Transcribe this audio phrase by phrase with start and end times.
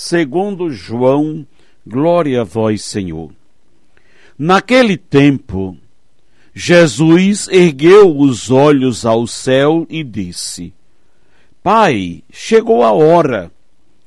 [0.00, 1.44] segundo João,
[1.84, 3.32] glória a vós, Senhor.
[4.38, 5.76] Naquele tempo,
[6.54, 10.72] Jesus ergueu os olhos ao céu e disse:
[11.64, 13.50] Pai, chegou a hora.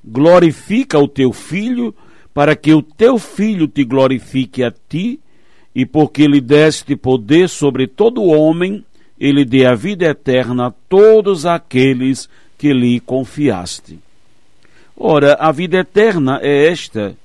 [0.03, 1.93] Glorifica o teu filho,
[2.34, 5.20] para que o teu filho te glorifique a ti
[5.76, 8.85] e porque lhe deste poder sobre todo homem,
[9.20, 13.99] ele dê a vida eterna a todos aqueles que lhe confiaste.
[15.03, 17.17] Ora, a vida eterna é esta: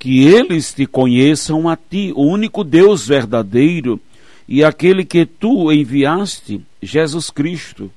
[0.00, 4.00] que eles te conheçam a ti, o único Deus verdadeiro,
[4.48, 7.88] e aquele que tu enviaste, Jesus Cristo.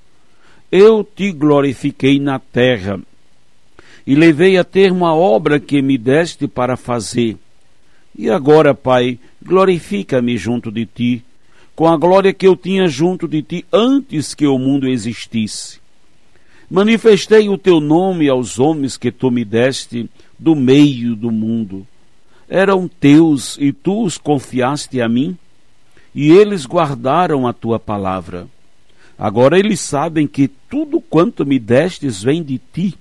[0.72, 3.00] Eu te glorifiquei na terra,
[4.06, 7.38] e levei a termo a obra que me deste para fazer.
[8.16, 11.23] E agora, Pai, glorifica-me junto de ti,
[11.76, 15.81] com a glória que eu tinha junto de ti antes que o mundo existisse.
[16.72, 21.86] Manifestei o teu nome aos homens que tu me deste do meio do mundo.
[22.47, 25.38] Eram teus e tu os confiaste a mim,
[26.16, 28.47] e eles guardaram a tua palavra.
[29.19, 32.95] Agora eles sabem que tudo quanto me destes vem de ti,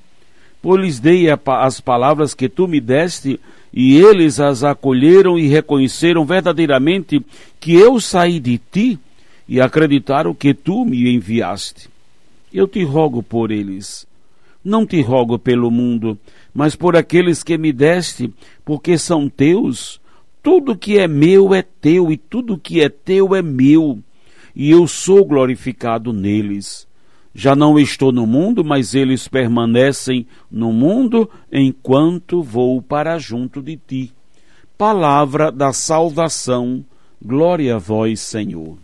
[0.60, 3.38] pois lhes dei as palavras que tu me deste
[3.72, 7.24] e eles as acolheram e reconheceram verdadeiramente
[7.60, 8.98] que eu saí de ti
[9.48, 11.88] e acreditaram que tu me enviaste.
[12.52, 14.06] Eu te rogo por eles.
[14.62, 16.18] Não te rogo pelo mundo,
[16.52, 18.32] mas por aqueles que me deste,
[18.64, 20.00] porque são teus.
[20.42, 23.98] Tudo que é meu é teu, e tudo que é teu é meu,
[24.54, 26.86] e eu sou glorificado neles.
[27.34, 33.76] Já não estou no mundo, mas eles permanecem no mundo enquanto vou para junto de
[33.76, 34.12] ti.
[34.76, 36.84] Palavra da salvação,
[37.22, 38.76] glória a vós, Senhor.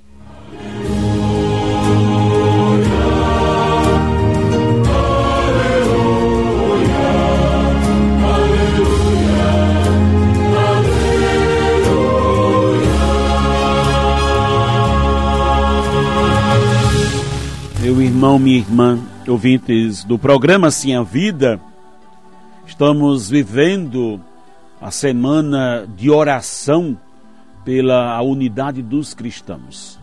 [18.37, 21.61] Irmão, minha irmã, ouvintes do programa Sim a Vida,
[22.67, 24.21] estamos vivendo
[24.81, 26.97] a semana de oração
[27.65, 29.99] pela unidade dos cristãos.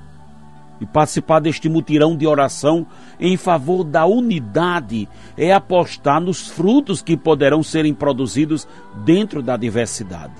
[0.81, 2.85] E participar deste mutirão de oração
[3.19, 5.07] em favor da unidade
[5.37, 8.67] é apostar nos frutos que poderão serem produzidos
[9.05, 10.33] dentro da diversidade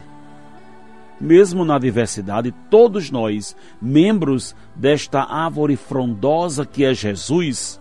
[1.22, 7.80] mesmo na diversidade, todos nós, membros desta árvore frondosa que é Jesus,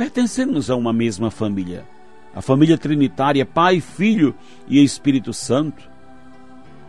[0.00, 1.84] pertencemos a uma mesma família.
[2.34, 4.34] A família trinitária, Pai, Filho
[4.66, 5.90] e Espírito Santo.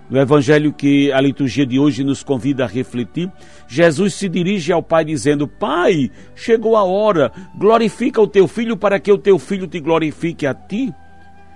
[0.09, 3.29] No evangelho que a liturgia de hoje nos convida a refletir,
[3.67, 8.97] Jesus se dirige ao Pai dizendo: Pai, chegou a hora, glorifica o teu filho para
[8.97, 10.95] que o teu filho te glorifique a ti.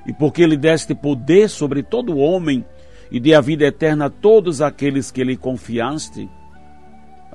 [0.05, 2.65] E porque ele deste poder sobre todo homem,
[3.09, 6.29] e dê a vida eterna a todos aqueles que lhe confiaste.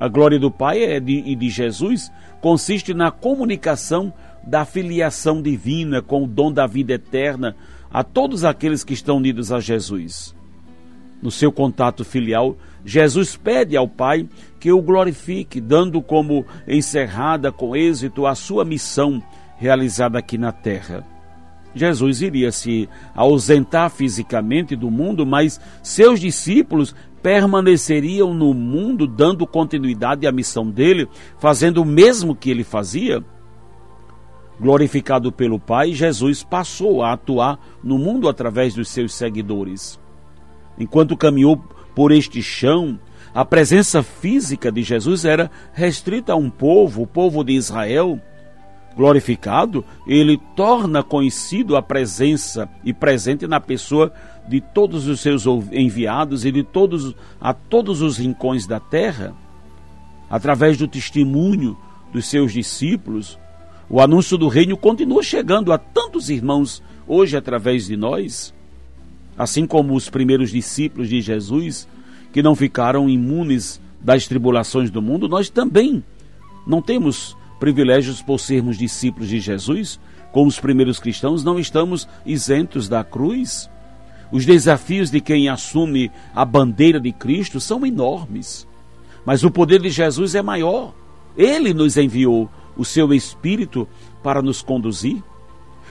[0.01, 6.23] A glória do Pai é e de Jesus consiste na comunicação da filiação divina com
[6.23, 7.55] o dom da vida eterna
[7.93, 10.35] a todos aqueles que estão unidos a Jesus.
[11.21, 14.27] No seu contato filial, Jesus pede ao Pai
[14.59, 19.21] que o glorifique, dando como encerrada com êxito a sua missão
[19.59, 21.05] realizada aqui na terra.
[21.75, 30.25] Jesus iria se ausentar fisicamente do mundo, mas seus discípulos permaneceriam no mundo, dando continuidade
[30.25, 31.07] à missão dele,
[31.39, 33.23] fazendo o mesmo que ele fazia.
[34.59, 39.99] Glorificado pelo Pai, Jesus passou a atuar no mundo através dos seus seguidores.
[40.77, 41.57] Enquanto caminhou
[41.95, 42.99] por este chão,
[43.33, 48.19] a presença física de Jesus era restrita a um povo, o povo de Israel
[48.95, 54.11] glorificado, ele torna conhecido a presença e presente na pessoa
[54.47, 59.33] de todos os seus enviados e de todos a todos os rincões da terra,
[60.29, 61.77] através do testemunho
[62.11, 63.39] dos seus discípulos,
[63.89, 68.53] o anúncio do reino continua chegando a tantos irmãos hoje através de nós,
[69.37, 71.87] assim como os primeiros discípulos de Jesus
[72.31, 76.03] que não ficaram imunes das tribulações do mundo, nós também
[76.65, 79.99] não temos privilégios por sermos discípulos de Jesus,
[80.31, 83.69] com os primeiros cristãos, não estamos isentos da cruz.
[84.31, 88.67] Os desafios de quem assume a bandeira de Cristo são enormes.
[89.23, 90.91] Mas o poder de Jesus é maior.
[91.37, 93.87] Ele nos enviou o seu Espírito
[94.23, 95.21] para nos conduzir.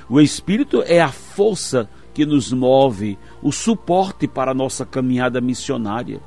[0.08, 6.20] O Espírito é a força que nos move, o suporte para a nossa caminhada missionária.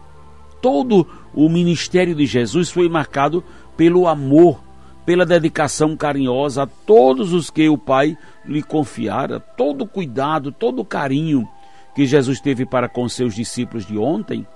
[0.61, 3.43] Todo o ministério de Jesus foi marcado
[3.75, 4.61] pelo amor,
[5.05, 10.81] pela dedicação carinhosa a todos os que o Pai lhe confiara, todo o cuidado, todo
[10.81, 11.47] o carinho
[11.95, 14.47] que Jesus teve para com seus discípulos de ontem,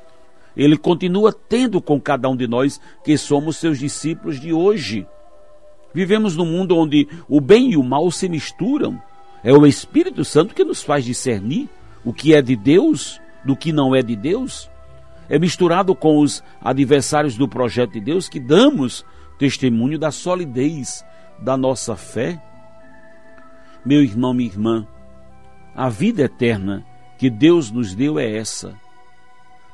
[0.55, 5.05] ele continua tendo com cada um de nós que somos seus discípulos de hoje.
[5.93, 8.99] Vivemos num mundo onde o bem e o mal se misturam.
[9.43, 11.69] É o Espírito Santo que nos faz discernir
[12.03, 14.69] o que é de Deus do que não é de Deus.
[15.29, 19.05] É misturado com os adversários do projeto de Deus que damos
[19.37, 21.05] testemunho da solidez
[21.39, 22.41] da nossa fé.
[23.85, 24.87] Meu irmão, minha irmã,
[25.75, 26.83] a vida eterna
[27.17, 28.75] que Deus nos deu é essa.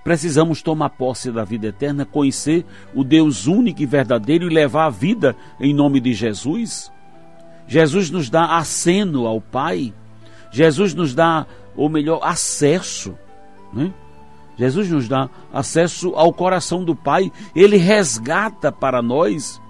[0.04, 4.89] Precisamos tomar posse da vida eterna, conhecer o Deus único e verdadeiro e levar a
[4.89, 6.92] vida em nome de Jesus.
[7.66, 9.94] Jesus nos dá aceno ao Pai,
[10.51, 13.18] Jesus nos dá, ou melhor, acesso.
[13.74, 13.94] Né?
[14.58, 19.62] Jesus nos dá acesso ao coração do Pai, ele resgata para nós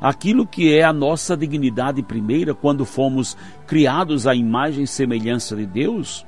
[0.00, 5.66] aquilo que é a nossa dignidade primeira quando fomos criados à imagem e semelhança de
[5.66, 6.24] Deus.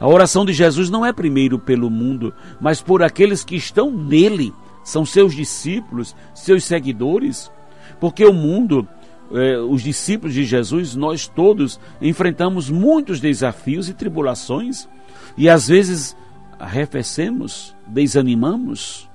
[0.00, 4.52] A oração de Jesus não é primeiro pelo mundo, mas por aqueles que estão nele,
[4.82, 7.52] são seus discípulos, seus seguidores,
[8.00, 8.88] porque o mundo,
[9.30, 14.88] eh, os discípulos de Jesus, nós todos enfrentamos muitos desafios e tribulações,
[15.36, 16.16] e às vezes
[16.60, 19.08] arrefecemos, desanimamos,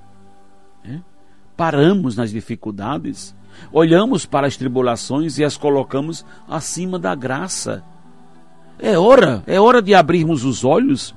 [0.84, 1.02] né?
[1.56, 3.34] paramos nas dificuldades,
[3.72, 7.82] olhamos para as tribulações e as colocamos acima da graça
[8.78, 11.14] é hora, é hora de abrirmos os olhos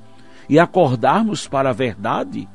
[0.48, 2.48] e acordarmos para a verdade.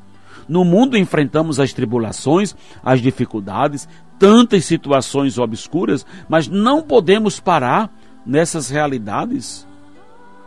[0.48, 3.88] No mundo enfrentamos as tribulações, as dificuldades,
[4.18, 7.92] tantas situações obscuras, mas não podemos parar
[8.25, 9.68] nessas realidades.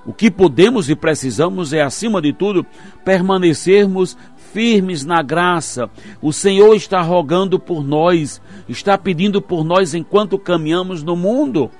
[0.08, 2.64] O que podemos e precisamos é, acima de tudo,
[3.04, 4.16] permanecermos
[4.54, 5.90] firmes na graça.
[6.22, 11.70] O Senhor está rogando por nós, está pedindo por nós enquanto caminhamos no mundo.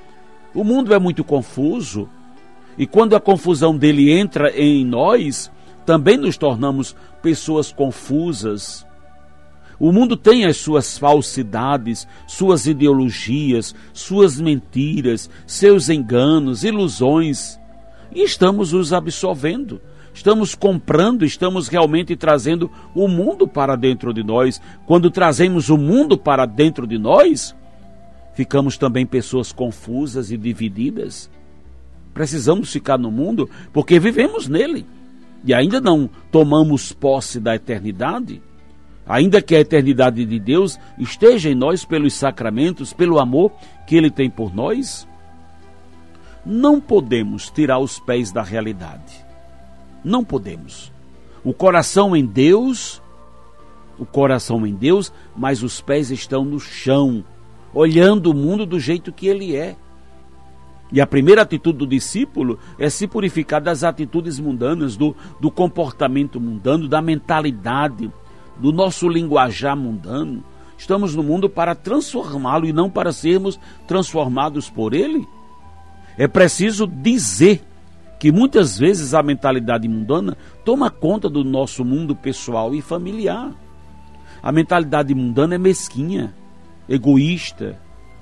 [0.55, 2.07] O mundo é muito confuso,
[2.77, 5.51] e quando a confusão dele entra em nós,
[5.87, 8.87] também nos tornamos pessoas confusas.
[9.81, 17.59] O mundo tem as suas falsidades, suas ideologias, suas mentiras, seus enganos, ilusões.
[18.13, 19.81] E estamos os absorvendo.
[20.13, 24.61] Estamos comprando, estamos realmente trazendo o mundo para dentro de nós.
[24.87, 27.55] Quando trazemos o mundo para dentro de nós,
[28.35, 31.31] ficamos também pessoas confusas e divididas.
[32.13, 34.85] Precisamos ficar no mundo porque vivemos nele
[35.45, 38.43] e ainda não tomamos posse da eternidade.
[39.07, 43.53] Ainda que a eternidade de Deus esteja em nós pelos sacramentos, pelo amor
[43.87, 45.09] que Ele tem por nós,
[46.49, 49.23] não podemos tirar os pés da realidade.
[50.03, 50.91] Não podemos.
[51.45, 53.03] O coração em Deus,
[53.99, 57.23] o coração em Deus, mas os pés estão no chão,
[57.75, 59.77] olhando o mundo do jeito que ele é.
[60.91, 66.41] E a primeira atitude do discípulo é se purificar das atitudes mundanas, do, do comportamento
[66.41, 68.11] mundano, da mentalidade,
[68.57, 70.43] do nosso linguajar mundano.
[70.79, 75.29] Estamos no mundo para transformá-lo e não para sermos transformados por ele.
[76.19, 77.63] É preciso dizer
[78.19, 83.55] que muitas vezes a mentalidade mundana toma conta do nosso mundo pessoal e familiar.
[84.43, 86.35] A mentalidade mundana é mesquinha,
[86.89, 87.81] egoísta,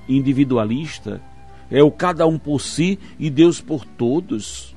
[0.08, 1.20] individualista
[1.70, 4.74] é o cada um por si e Deus por todos.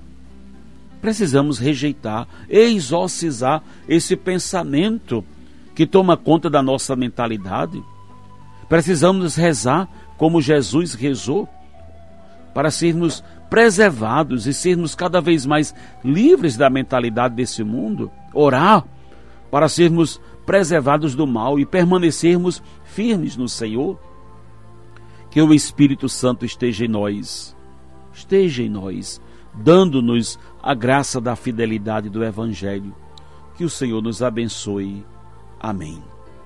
[1.01, 5.23] Precisamos rejeitar, exorcizar esse pensamento
[5.73, 7.81] que toma conta da nossa mentalidade.
[8.67, 11.47] Precisamos rezar como Jesus rezou,
[12.53, 18.11] para sermos preservados e sermos cada vez mais livres da mentalidade desse mundo.
[18.33, 18.85] Orar
[19.49, 23.99] para sermos preservados do mal e permanecermos firmes no Senhor
[25.29, 27.55] que o Espírito Santo esteja em nós,
[28.11, 29.21] esteja em nós,
[29.53, 32.95] dando-nos a graça da fidelidade do Evangelho.
[33.55, 35.05] Que o Senhor nos abençoe.
[35.59, 36.01] Amém.